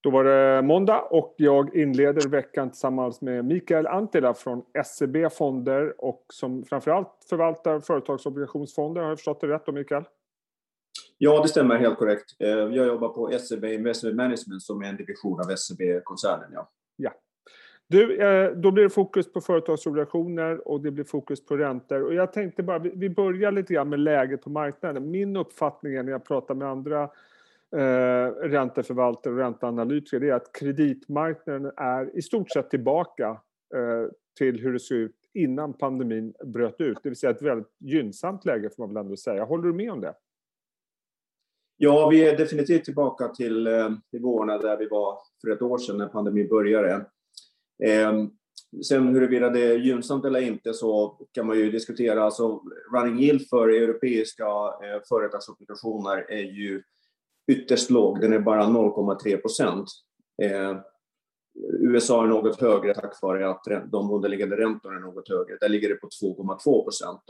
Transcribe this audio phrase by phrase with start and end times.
[0.00, 6.04] Då var det måndag och jag inleder veckan tillsammans med Mikael Antila från SEB Fonder
[6.04, 9.00] och som framförallt förvaltar företagsobligationsfonder.
[9.02, 10.04] Har jag förstått det rätt då Mikael?
[11.18, 12.36] Ja, det stämmer helt korrekt.
[12.38, 16.48] Eh, jag jobbar på SEB Investment Management som är en division av SEB-koncernen.
[16.52, 16.70] Ja.
[16.96, 17.10] ja.
[17.88, 22.02] Du, eh, då blir det fokus på företagsobligationer och det blir fokus på räntor.
[22.02, 25.10] Och jag tänkte bara, vi börjar lite grann med läget på marknaden.
[25.10, 27.10] Min uppfattning är när jag pratar med andra
[27.76, 33.28] eh, ränteförvaltare och ränteanalytiker det är att kreditmarknaden är i stort sett tillbaka
[33.74, 36.98] eh, till hur det såg ut innan pandemin bröt ut.
[37.02, 39.44] Det vill säga ett väldigt gynnsamt läge får man väl ändå säga.
[39.44, 40.14] Håller du med om det?
[41.76, 45.98] Ja, vi är definitivt tillbaka till eh, nivåerna där vi var för ett år sedan
[45.98, 47.06] när pandemin började.
[47.84, 48.24] Eh,
[48.88, 52.22] sen huruvida det är gynnsamt eller inte så kan man ju diskutera.
[52.22, 52.62] Alltså,
[52.94, 56.82] running yield för europeiska eh, företagsobligationer är ju
[57.48, 59.88] ytterst låg, den är bara 0,3 procent.
[60.42, 60.76] Eh,
[61.80, 65.56] USA är något högre tack vare att de underliggande räntorna är något högre.
[65.60, 67.20] Där ligger det på 2,2 procent.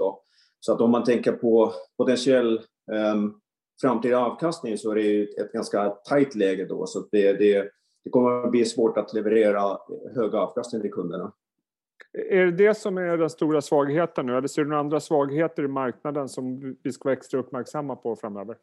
[0.60, 2.56] Så att om man tänker på potentiell
[2.92, 3.14] eh,
[3.80, 6.86] framtida avkastning så är det ett ganska tajt läge då.
[6.86, 7.70] Så det, det,
[8.04, 9.78] det kommer att bli svårt att leverera
[10.14, 11.32] hög avkastning till kunderna.
[12.30, 14.36] Är det det som är den stora svagheten nu?
[14.36, 18.16] Eller ser du några andra svagheter i marknaden som vi ska vara extra uppmärksamma på
[18.16, 18.56] framöver?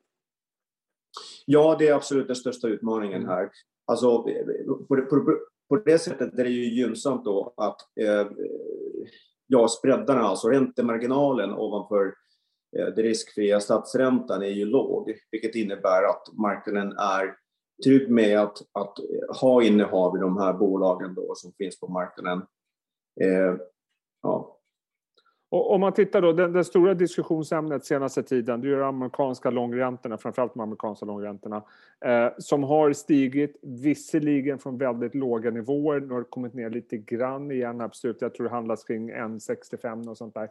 [1.45, 3.29] Ja, det är absolut den största utmaningen mm.
[3.29, 3.49] här.
[3.85, 4.23] Alltså,
[4.88, 8.27] på, på, på det sättet är det ju gynnsamt då att eh,
[9.47, 12.05] ja, spreadarna, alltså räntemarginalen ovanför
[12.77, 17.35] eh, det riskfria statsräntan är ju låg, vilket innebär att marknaden är
[17.85, 18.97] trygg med att, att
[19.41, 22.41] ha innehav i de här bolagen då som finns på marknaden.
[23.21, 23.55] Eh,
[24.21, 24.55] ja,
[25.56, 29.50] och om man tittar då, det, den stora diskussionsämnet senaste tiden, det är de amerikanska
[29.50, 31.64] långräntorna, framförallt de amerikanska långräntorna,
[32.06, 36.97] eh, som har stigit, visserligen från väldigt låga nivåer, nu har det kommit ner lite
[36.97, 40.50] grann igen, absolut, jag tror det handlas kring 1,65 och sånt där.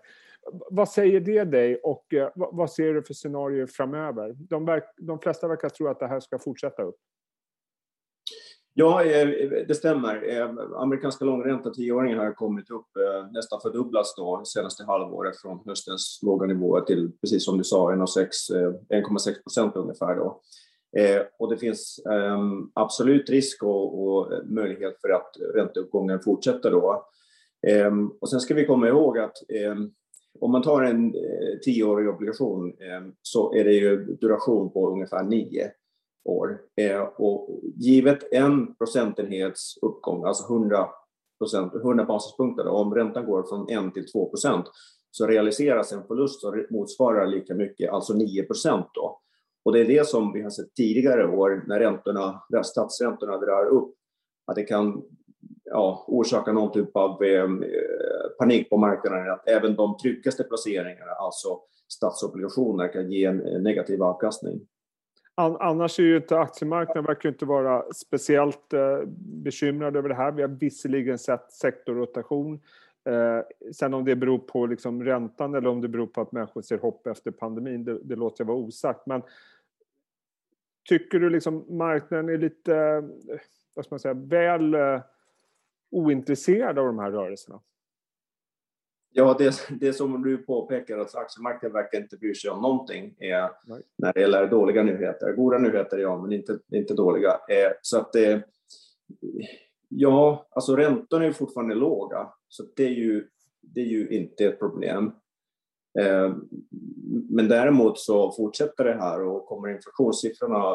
[0.71, 4.33] Vad säger det dig och eh, vad ser du för scenarier framöver?
[4.39, 6.97] De, verk, de flesta verkar tro att det här ska fortsätta upp.
[8.77, 9.29] Ja, eh,
[9.69, 10.37] det stämmer.
[10.37, 16.21] Eh, amerikanska långräntan, tioåringen, har kommit upp eh, nästan fördubblats då senaste halvåret från höstens
[16.23, 20.17] låga nivåer till, precis som du sa, 1,6 procent ungefär.
[20.17, 20.41] Då.
[21.39, 27.07] Och det finns ehm, absolut risk och, och möjlighet för att ränteuppgången fortsätter då.
[27.67, 29.91] Ehm, och sen ska vi komma ihåg att ehm,
[30.41, 31.15] om man tar en
[31.65, 32.73] tioårig obligation
[33.23, 35.71] så är det ju duration på ungefär nio
[36.25, 36.61] år.
[36.77, 40.89] Eh, och givet en procentenhets uppgång, alltså 100,
[41.83, 44.67] 100 basispunkter, om räntan går från 1 till 2 procent,
[45.11, 48.87] så realiseras en förlust som motsvarar lika mycket, alltså 9 procent.
[49.65, 53.67] Och det är det som vi har sett tidigare år när räntorna, när statsräntorna drar
[53.67, 53.95] upp,
[54.47, 55.03] att det kan
[55.65, 57.49] ja, orsaka någon typ av eh,
[58.39, 64.61] panik på marknaden, att även de tryggaste placeringarna, alltså statsobligationer, kan ge en negativ avkastning.
[65.37, 69.01] Annars är ju inte aktiemarknaden verkar inte vara speciellt eh,
[69.45, 70.33] bekymrad över det här.
[70.33, 72.61] Vi har visserligen sett sektorrotation.
[73.05, 73.41] Eh,
[73.73, 76.79] sen om det beror på liksom räntan eller om det beror på att människor ser
[76.79, 79.07] hopp efter pandemin, det, det låter jag vara osagt.
[79.07, 79.23] Men
[80.89, 83.05] tycker du liksom marknaden är lite, eh,
[83.75, 84.77] vad ska man säga, väl
[85.91, 87.61] ointresserad av de här rörelserna?
[89.17, 93.51] Ja, det, det som du påpekar, att aktiemarknaden verkar inte bry sig om någonting eh,
[93.97, 95.33] när det gäller dåliga nyheter.
[95.33, 97.31] Goda nyheter, ja, men inte, inte dåliga.
[97.31, 98.39] Eh, så att eh,
[99.89, 103.29] ja, alltså räntorna är fortfarande låga, så det är ju,
[103.61, 105.13] det är ju inte ett problem.
[106.01, 106.35] Eh,
[107.31, 110.73] men däremot så fortsätter det här och kommer inflationssiffrorna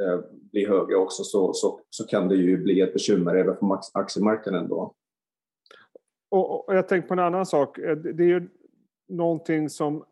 [0.00, 0.20] eh,
[0.52, 4.68] bli högre också så, så, så kan det ju bli ett bekymmer även för aktiemarknaden
[4.68, 4.94] då.
[6.28, 7.78] Och, och jag tänker på en annan sak.
[7.78, 8.48] Eh, det är ju
[9.08, 10.04] någonting som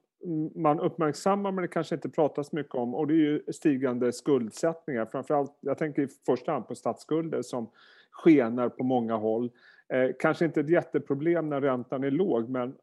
[0.54, 5.06] man uppmärksammar men det kanske inte pratas mycket om och det är ju stigande skuldsättningar.
[5.06, 7.70] Framförallt, jag tänker i första hand på statsskulder som
[8.10, 9.50] skenar på många håll.
[9.88, 12.74] Eh, kanske inte ett jätteproblem när räntan är låg men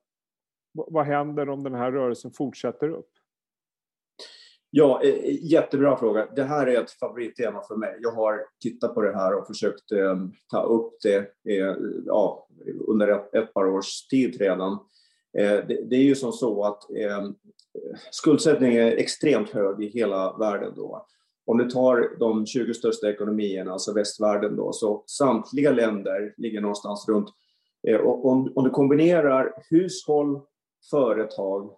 [0.74, 3.11] vad händer om den här rörelsen fortsätter upp?
[4.74, 6.28] Ja, eh, eh, jättebra fråga.
[6.36, 7.98] Det här är ett favorittema för mig.
[8.02, 10.16] Jag har tittat på det här och försökt eh,
[10.52, 11.18] ta upp det
[11.50, 11.76] eh,
[12.06, 12.48] ja,
[12.88, 14.72] under ett, ett, par års tid redan.
[15.38, 17.30] Eh, det, det, är ju som så att eh,
[18.12, 20.74] skuldsättningen är extremt hög i hela världen.
[20.76, 21.06] Då.
[21.46, 27.06] Om du tar de 20 största ekonomierna, alltså västvärlden, då, så samtliga länder ligger någonstans
[27.08, 27.30] runt...
[28.04, 30.42] Om, om du kombinerar hushåll,
[30.92, 31.72] företag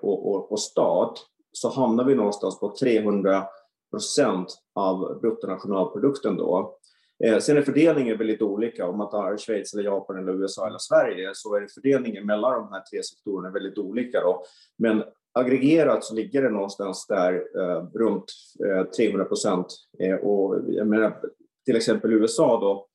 [0.00, 1.18] och, och, och stat
[1.60, 3.46] så hamnar vi någonstans på 300
[3.90, 6.78] procent av bruttonationalprodukten då.
[7.24, 8.88] Eh, sen är fördelningen väldigt olika.
[8.88, 12.72] Om man tar Schweiz, eller Japan, eller USA eller Sverige så är fördelningen mellan de
[12.72, 14.20] här tre sektorerna väldigt olika.
[14.20, 14.42] Då.
[14.78, 15.02] Men
[15.32, 18.32] aggregerat så ligger det någonstans där eh, runt
[18.66, 19.66] eh, 300 procent.
[20.00, 21.20] Eh, och jag menar,
[21.66, 22.86] till exempel USA då,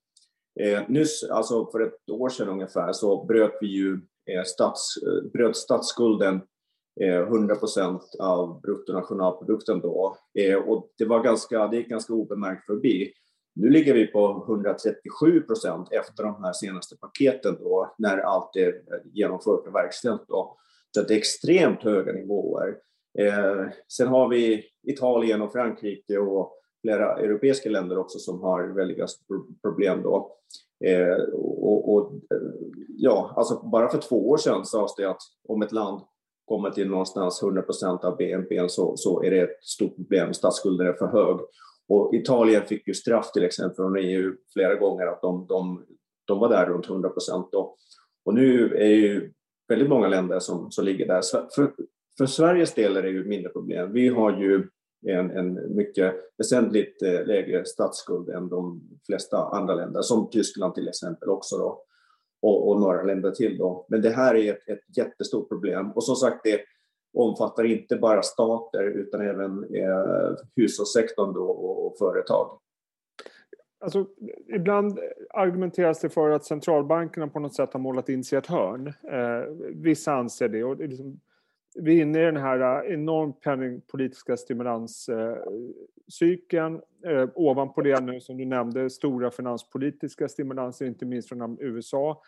[0.64, 3.94] eh, nyss, alltså för ett år sedan ungefär, så bröt vi ju
[4.32, 4.96] eh, stats,
[5.34, 6.42] bröt statsskulden
[7.02, 10.18] Eh, 100 procent av bruttonationalprodukten då.
[10.40, 13.14] Eh, och det, var ganska, det gick ganska obemärkt förbi.
[13.56, 18.74] Nu ligger vi på 137 procent efter de här senaste paketen då, när allt är
[19.14, 20.22] genomfört och verkställt.
[20.28, 20.58] Då.
[20.96, 22.78] Så det är extremt höga nivåer.
[23.20, 29.08] Eh, sen har vi Italien och Frankrike och flera europeiska länder också som har väldiga
[29.62, 30.38] problem då.
[30.86, 32.14] Eh, och, och,
[32.88, 36.02] ja, alltså bara för två år sedan sades det att om ett land
[36.54, 40.88] kommer till någonstans 100 procent av BNP så, så är det ett stort problem, statsskulden
[40.88, 41.40] är för hög.
[41.88, 45.86] Och Italien fick ju straff till exempel från EU flera gånger att de, de,
[46.26, 47.50] de var där runt 100 procent.
[48.26, 49.32] Och nu är ju
[49.68, 51.22] väldigt många länder som, som ligger där.
[51.56, 51.74] För,
[52.18, 53.94] för Sveriges del är det ju mindre problem.
[53.94, 54.68] Vi har ju
[55.08, 60.88] en, en mycket väsentligt eh, lägre statsskuld än de flesta andra länder, som Tyskland till
[60.88, 61.84] exempel också då,
[62.44, 63.86] och, och några länder till då.
[63.90, 66.62] Men det här är ett, ett jättestort problem och som sagt det
[67.18, 72.60] omfattar inte bara stater utan även eh, hushållssektorn då och, och företag.
[73.80, 74.06] Alltså,
[74.56, 75.00] ibland
[75.30, 78.88] argumenteras det för att centralbankerna på något sätt har målat in sig i ett hörn.
[78.88, 80.64] Eh, vissa anser det.
[80.64, 81.20] Och det är liksom,
[81.76, 85.10] vi är inne i den här eh, enormt penningpolitiska stimulans...
[85.10, 85.38] Eh,
[86.12, 92.22] cykeln, eh, ovanpå det nu, som du nämnde, stora finanspolitiska stimulanser, inte minst från USA.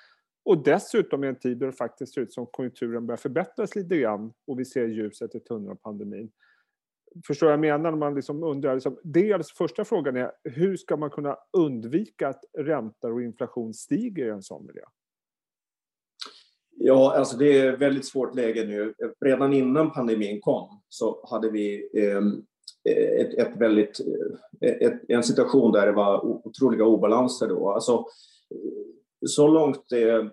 [0.45, 3.97] Och dessutom i en tid då det faktiskt ser ut som konjunkturen börjar förbättras lite
[3.97, 6.31] grann och vi ser ljuset i tunneln av pandemin
[7.27, 8.73] förstår jag menar när man liksom undrar.
[8.73, 13.73] Liksom, dels alltså första frågan är hur ska man kunna undvika att räntor och inflation
[13.73, 14.83] stiger i en sån miljö?
[16.77, 18.93] Ja, alltså det är ett väldigt svårt läge nu.
[19.25, 22.21] Redan innan pandemin kom så hade vi eh,
[22.89, 23.99] Eh, ett, ett väldigt,
[24.61, 27.47] eh, ett, en situation där det var otroliga obalanser.
[27.47, 27.71] Då.
[27.71, 30.25] Alltså, eh, så långt eh,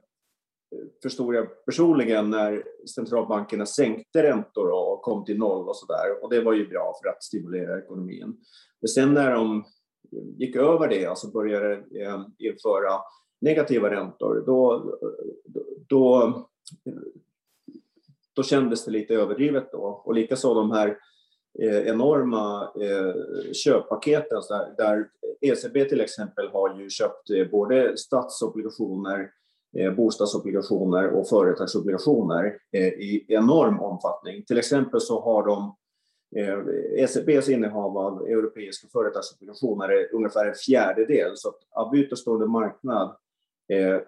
[1.02, 2.64] förstod jag personligen när
[2.94, 6.24] centralbankerna sänkte räntor och kom till noll och så där.
[6.24, 8.36] Och det var ju bra för att stimulera ekonomin.
[8.80, 9.64] Men sen när de
[10.38, 13.00] gick över det, alltså började eh, införa
[13.40, 14.94] negativa räntor, då,
[15.88, 16.32] då,
[18.32, 20.02] då kändes det lite överdrivet då.
[20.04, 20.94] Och likaså de här eh,
[21.58, 24.42] Eh, enorma eh, köppaketen
[24.76, 25.08] där
[25.40, 29.30] ECB till exempel har ju köpt eh, både statsobligationer
[29.96, 32.58] bostadsobligationer och företagsobligationer
[32.98, 34.42] i enorm omfattning.
[34.42, 35.76] Till exempel så har de
[36.96, 43.16] ECBs innehav av europeiska företagsobligationer är ungefär en fjärdedel, så att av utestående marknad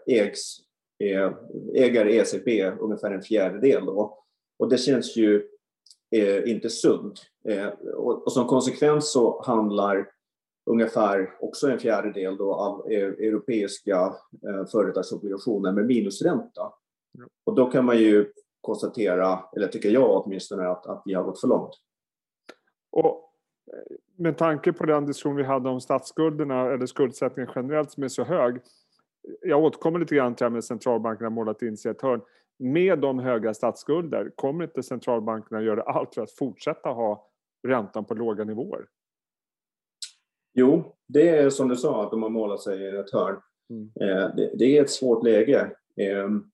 [0.06, 0.56] ägs,
[1.74, 3.86] äger ECB ungefär en fjärdedel.
[3.86, 4.18] Då.
[4.58, 5.48] Och det känns ju
[6.46, 7.20] inte sunt.
[7.94, 10.06] Och som konsekvens så handlar
[10.66, 14.14] ungefär också en fjärdedel då av e-, europeiska
[14.48, 16.72] eh, företagsobligationer med minusränta.
[17.44, 21.40] Och då kan man ju konstatera, eller tycker jag åtminstone, att, att vi har gått
[21.40, 21.74] för långt.
[22.92, 23.30] Och
[23.72, 28.08] eh, med tanke på den diskussion vi hade om statsskulderna eller skuldsättningen generellt som är
[28.08, 28.60] så hög.
[29.42, 32.20] Jag återkommer lite grann till det med centralbankerna målat in sig ett hörn.
[32.58, 37.30] Med de höga statsskulder, kommer inte centralbankerna göra allt för att fortsätta ha
[37.68, 38.86] räntan på låga nivåer?
[40.54, 43.36] Jo, det är som du sa, att de har målat sig i ett hörn.
[43.70, 43.90] Mm.
[44.00, 45.70] Eh, det, det, är ett svårt läge.
[45.96, 46.50] Ehm,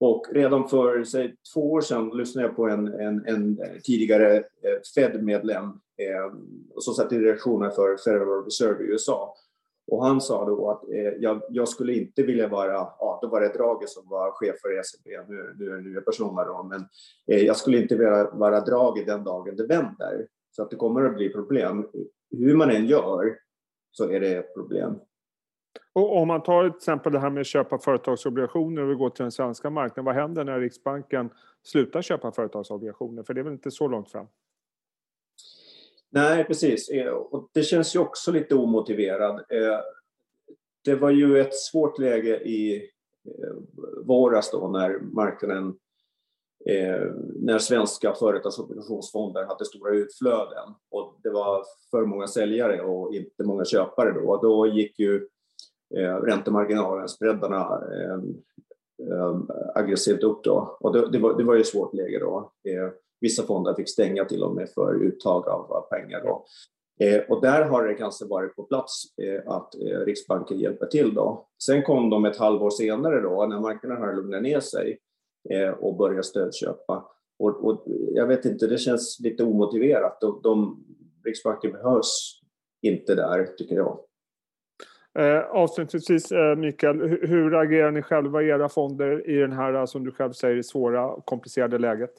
[0.00, 4.80] och redan för säg, två år sedan lyssnade jag på en, en, en tidigare eh,
[4.94, 5.64] Fed-medlem
[5.96, 9.34] ehm, som satt i direktionen för Federal Reserve i USA.
[9.92, 13.40] Och han sa då att eh, jag, jag, skulle inte vilja vara, ja då var
[13.40, 16.80] det Draghi som var chef för ECB, nu, nu är det nya personer då, men
[17.26, 20.26] eh, jag skulle inte vilja vara Draghi den dagen det vänder.
[20.50, 21.88] Så att det kommer att bli problem
[22.30, 23.38] hur man än gör
[23.90, 24.94] så är det ett problem.
[25.92, 29.10] Och om man tar till exempel det här med att köpa företagsobligationer och vi går
[29.10, 30.04] till den svenska marknaden.
[30.04, 31.30] Vad händer när Riksbanken
[31.62, 33.22] slutar köpa företagsobligationer?
[33.22, 34.26] För det är väl inte så långt fram?
[36.14, 36.88] Nej, precis.
[36.88, 39.34] Eh, och det känns ju också lite omotiverad.
[39.34, 39.80] Eh,
[40.84, 42.90] det var ju ett svårt läge i
[43.24, 43.54] eh,
[44.04, 45.74] våras då när marknaden
[47.34, 53.64] när svenska företagsobligationsfonder hade stora utflöden och det var för många säljare och inte många
[53.64, 54.40] köpare då.
[54.42, 55.28] Då gick ju
[55.96, 57.82] eh, räntemarginalen, spreadarna,
[59.74, 60.76] aggressivt upp då.
[60.80, 62.52] Och det, var, det var ju ett svårt läge då.
[63.22, 66.22] Vissa fonder fick stänga till och med för uttag av, pengar.
[66.24, 66.44] Då.
[67.00, 71.14] Eh, och där har det kanske varit på plats eh, att eh, Riksbanken hjälper till.
[71.14, 71.48] Då.
[71.64, 74.98] Sen kom de ett halvår senare då, när marknaden har lugnat ner sig
[75.50, 77.04] eh, och börjat stödköpa.
[77.38, 80.20] Och, och, jag vet inte, det känns lite omotiverat.
[80.20, 80.84] De, de,
[81.24, 82.40] Riksbanken behövs
[82.82, 83.98] inte där, tycker jag.
[85.18, 89.74] Eh, avslutningsvis, eh, Mikael, hur, hur agerar ni själva i era fonder i den här,
[89.74, 92.10] eh, som du själv säger, svåra komplicerade läget?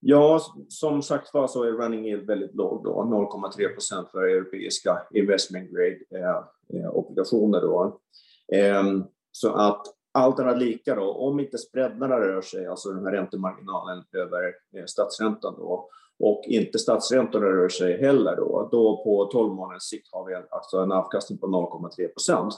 [0.00, 5.02] Ja, som sagt var så är running yield väldigt låg då, 0,3 procent för europeiska
[5.14, 8.00] investment grade eh, eh obligationer då.
[8.52, 8.84] Eh,
[9.32, 14.04] så att allt annat lika då, om inte spreadarna rör sig, alltså den här räntemarginalen
[14.12, 14.44] över
[14.76, 15.88] eh, statsräntan då,
[16.18, 20.78] och inte statsräntorna rör sig heller då, då på 12 månaders sikt har vi alltså
[20.78, 22.54] en avkastning på 0,3 procent.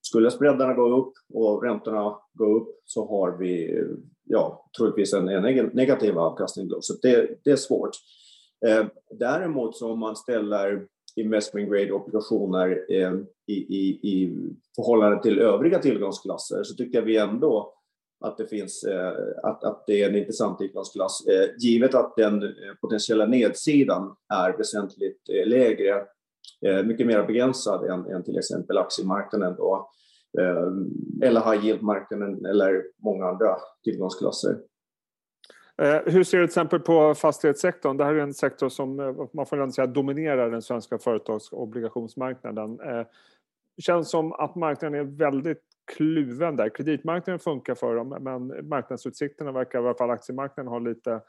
[0.00, 3.84] Skulle spreadarna gå upp och räntorna gå upp så har vi
[4.26, 5.24] ja, troligtvis en,
[5.72, 6.68] negativ avkastning.
[6.68, 6.80] Då.
[6.80, 7.90] Så det, det är svårt.
[8.66, 13.12] Eh, däremot så om man ställer investment grade obligationer eh,
[13.46, 14.36] i, i, i
[14.76, 17.72] förhållande till övriga tillgångsklasser så tycker vi ändå
[18.20, 22.42] att det finns eh, att, att det är en intressant tillgångsklass eh, givet att den
[22.42, 26.04] eh, potentiella nedsidan är väsentligt eh, lägre,
[26.66, 29.90] eh, mycket mer begränsad än, än till exempel aktiemarknaden då.
[30.40, 34.58] Eh, eller high yield-marknaden eller många andra tillgångsklasser.
[35.82, 37.96] Eh, hur ser du till exempel på fastighetssektorn?
[37.96, 42.76] Det här är en sektor som eh, man får säga dominerar den svenska företagsobligationsmarknaden.
[43.76, 45.62] Det känns som att marknaden är väldigt
[45.96, 46.68] kluven där.
[46.68, 51.20] Kreditmarknaden funkar för dem men marknadsutsikterna verkar, i alla fall aktiemarknaden, ha lite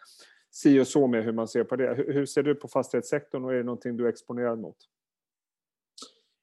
[0.51, 1.93] si och så med hur man ser på det.
[2.07, 4.77] Hur ser du på fastighetssektorn och är det någonting du är exponerad mot?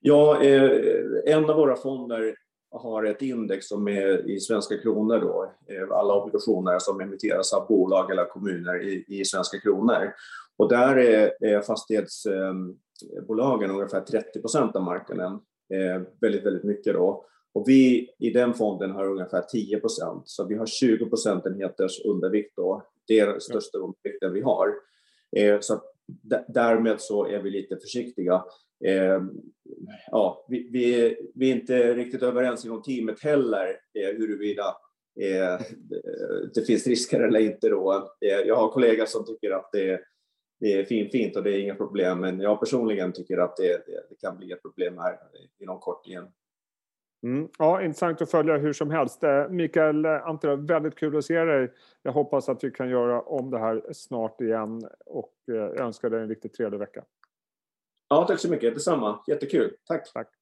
[0.07, 0.43] Ja,
[1.27, 2.35] en av våra fonder
[2.75, 7.67] har ett index som är i svenska kronor då, eh, alla obligationer som emitteras av
[7.67, 10.13] bolag eller kommuner i, i svenska kronor.
[10.57, 15.33] Och där är, är fastighetsbolagen ehm, ungefär 30 procent av marknaden,
[15.75, 17.27] eh, väldigt, väldigt mycket då.
[17.55, 22.57] Och vi i den fonden har ungefär 10 procent, så vi har 20 procentenheters undervikt
[22.57, 22.83] då.
[23.07, 24.69] Det är den största undervikten vi har.
[25.37, 25.81] Eh, så
[26.49, 28.45] därmed så är vi lite försiktiga.
[28.87, 29.23] Eh,
[30.11, 34.65] ja, vi, vi, vi, är inte riktigt överens inom teamet heller eh, huruvida
[35.21, 35.67] eh,
[36.55, 37.69] det finns risker eller inte.
[37.69, 38.09] Då.
[38.21, 40.01] Eh, jag har kollegor som tycker att det,
[40.61, 43.87] det är fin, fint och det är inga problem, men jag personligen tycker att det,
[43.87, 45.19] det, det kan bli ett problem här
[45.59, 46.29] inom kort igen.
[47.25, 47.49] Mm.
[47.59, 49.25] Ja, intressant att följa hur som helst.
[49.25, 51.73] Eh, Mikael eh, Antera, väldigt kul att se dig.
[52.03, 56.23] Jag hoppas att vi kan göra om det här snart igen och eh, önskar dig
[56.23, 57.05] en riktigt trevlig vecka.
[58.09, 58.75] Ja, tack så mycket.
[58.75, 59.23] Detsamma.
[59.27, 59.77] Jättekul.
[59.89, 60.13] Tack.
[60.13, 60.34] tack.